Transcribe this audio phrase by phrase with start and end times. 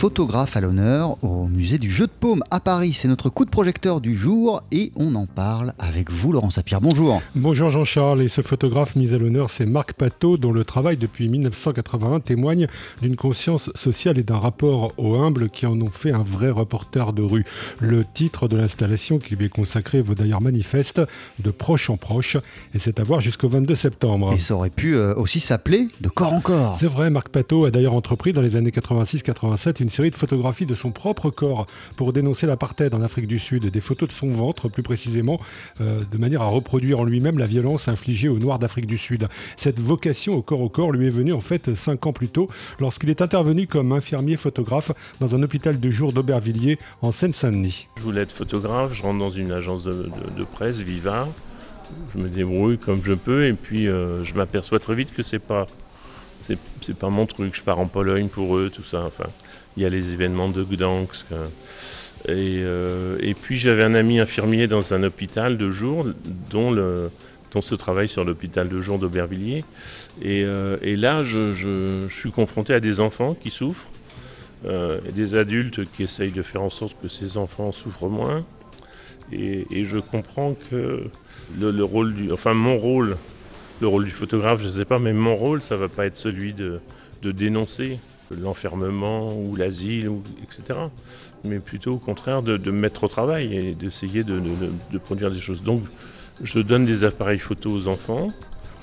[0.00, 2.94] photographe à l'honneur au musée du Jeu de Paume à Paris.
[2.94, 6.80] C'est notre coup de projecteur du jour et on en parle avec vous, Laurent Sapir.
[6.80, 7.20] Bonjour.
[7.34, 8.22] Bonjour Jean-Charles.
[8.22, 12.66] Et ce photographe mis à l'honneur, c'est Marc Pateau, dont le travail depuis 1981 témoigne
[13.02, 17.12] d'une conscience sociale et d'un rapport au humble qui en ont fait un vrai reporter
[17.12, 17.44] de rue.
[17.78, 21.02] Le titre de l'installation qui lui est consacré vaut d'ailleurs manifeste
[21.40, 22.38] de proche en proche
[22.72, 24.32] et c'est à voir jusqu'au 22 septembre.
[24.32, 26.74] Et ça aurait pu euh, aussi s'appeler de corps en corps.
[26.74, 30.66] C'est vrai, Marc Pateau a d'ailleurs entrepris dans les années 86-87 une série de photographies
[30.66, 34.30] de son propre corps pour dénoncer l'apartheid en Afrique du Sud, des photos de son
[34.30, 35.40] ventre plus précisément,
[35.80, 39.28] euh, de manière à reproduire en lui-même la violence infligée aux Noirs d'Afrique du Sud.
[39.56, 42.48] Cette vocation au corps au corps lui est venue en fait cinq ans plus tôt
[42.78, 47.88] lorsqu'il est intervenu comme infirmier photographe dans un hôpital de jour d'Aubervilliers en Seine-Saint-Denis.
[47.98, 50.10] Je voulais être photographe, je rentre dans une agence de,
[50.52, 51.28] presse, Viva,
[52.14, 55.38] je me débrouille comme je peux et puis euh, je m'aperçois très vite que c'est
[55.38, 55.66] pas
[56.40, 57.54] c'est pas mon truc.
[57.54, 59.04] Je pars en Pologne pour eux, tout ça.
[59.06, 59.28] Enfin,
[59.76, 61.26] il y a les événements de Gdansk.
[62.28, 66.06] Et, euh, et puis j'avais un ami infirmier dans un hôpital de jour,
[66.50, 67.10] dont, le,
[67.52, 69.64] dont ce travail sur l'hôpital de jour d'Aubervilliers.
[70.20, 73.88] Et, euh, là, je, suis confronté à des enfants qui souffrent,
[74.66, 78.44] euh, des adultes qui essayent de faire en sorte que ces enfants souffrent moins.
[79.32, 81.04] Et, je comprends que
[81.58, 83.16] le, rôle du, enfin mon rôle
[83.80, 86.06] le rôle du photographe, je ne sais pas, mais mon rôle, ça ne va pas
[86.06, 86.80] être celui de,
[87.22, 87.98] dénoncer
[88.30, 90.10] l'enfermement ou l'asile,
[90.42, 90.78] etc.
[91.44, 94.40] Mais plutôt au contraire de, me mettre au travail et d'essayer de,
[94.98, 95.62] produire des choses.
[95.62, 95.82] Donc
[96.42, 98.32] je donne des appareils photo aux enfants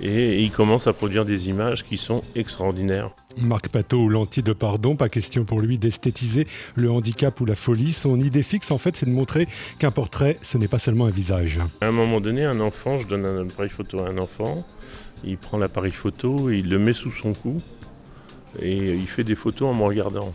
[0.01, 3.11] et ils commencent à produire des images qui sont extraordinaires.
[3.37, 7.93] Marc Pateau, lentille de pardon, pas question pour lui d'esthétiser le handicap ou la folie.
[7.93, 9.47] Son idée fixe, en fait, c'est de montrer
[9.79, 11.59] qu'un portrait, ce n'est pas seulement un visage.
[11.81, 14.65] À un moment donné, un enfant, je donne un appareil photo à un enfant,
[15.23, 17.61] il prend l'appareil photo et il le met sous son cou
[18.61, 20.33] et il fait des photos en me regardant.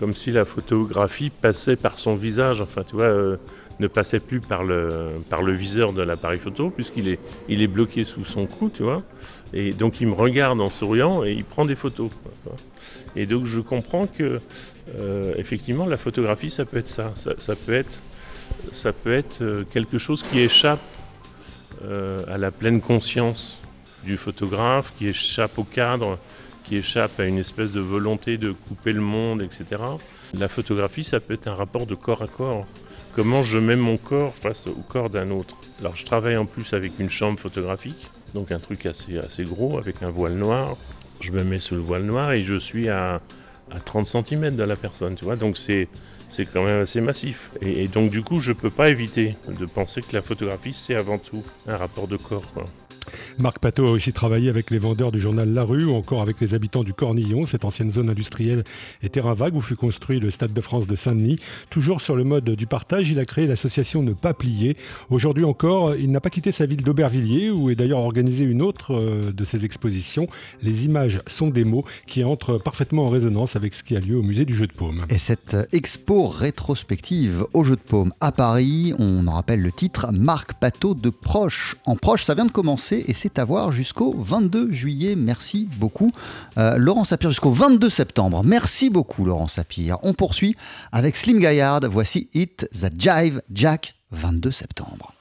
[0.00, 3.36] Comme si la photographie passait par son visage, enfin tu vois, euh,
[3.80, 7.18] ne passait plus par le, par le viseur de l'appareil photo, puisqu'il est,
[7.50, 9.02] il est bloqué sous son cou, tu vois.
[9.52, 12.10] Et donc il me regarde en souriant et il prend des photos.
[13.14, 14.40] Et donc je comprends que
[14.98, 17.12] euh, effectivement la photographie ça peut être ça.
[17.16, 17.98] Ça, peut être,
[18.72, 20.80] ça peut être euh, quelque chose qui échappe
[22.28, 23.60] à la pleine conscience
[24.04, 26.18] du photographe, qui échappe au cadre,
[26.64, 29.82] qui échappe à une espèce de volonté de couper le monde, etc.
[30.38, 32.66] La photographie, ça peut être un rapport de corps à corps.
[33.14, 35.56] Comment je mets mon corps face au corps d'un autre?
[35.80, 39.78] Alors je travaille en plus avec une chambre photographique, donc un truc assez, assez gros,
[39.78, 40.76] avec un voile noir.
[41.20, 43.20] Je me mets sous le voile noir et je suis à,
[43.70, 45.36] à 30 cm de la personne, tu vois.
[45.36, 45.88] Donc c'est
[46.30, 47.50] c'est quand même assez massif.
[47.60, 50.94] Et, donc du coup, je ne peux pas éviter de penser que la photographie, c'est
[50.94, 52.52] avant tout un rapport de corps.
[53.38, 56.40] Marc Pateau a aussi travaillé avec les vendeurs du journal La Rue ou encore avec
[56.40, 58.64] les habitants du Cornillon, cette ancienne zone industrielle
[59.02, 61.38] et terrain vague où fut construit le Stade de France de Saint-Denis.
[61.70, 64.76] Toujours sur le mode du partage, il a créé l'association Ne pas plier.
[65.10, 68.94] Aujourd'hui encore, il n'a pas quitté sa ville d'Aubervilliers où est d'ailleurs organisée une autre
[68.94, 70.26] euh, de ses expositions.
[70.62, 74.16] Les images sont des mots qui entrent parfaitement en résonance avec ce qui a lieu
[74.16, 75.06] au musée du Jeu de Paume.
[75.08, 80.08] Et cette expo rétrospective au Jeu de Paume à Paris, on en rappelle le titre,
[80.12, 81.76] Marc Pateau de Proche.
[81.86, 85.16] En Proche, ça vient de commencer et c'est à voir jusqu'au 22 juillet.
[85.16, 86.12] Merci beaucoup,
[86.58, 88.42] euh, Laurent Sapir, jusqu'au 22 septembre.
[88.44, 89.98] Merci beaucoup, Laurent Sapir.
[90.02, 90.56] On poursuit
[90.92, 91.80] avec Slim Gaillard.
[91.90, 95.14] Voici It, The Jive Jack, 22 septembre.